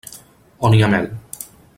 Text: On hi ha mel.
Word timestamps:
On 0.69 0.77
hi 0.77 0.81
ha 0.85 0.89
mel. 0.95 1.07